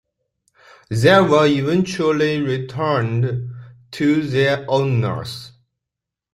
They 0.89 1.21
were 1.21 1.45
eventually 1.45 2.41
returned 2.41 3.51
to 3.91 4.23
their 4.25 4.65
owners. 4.67 5.51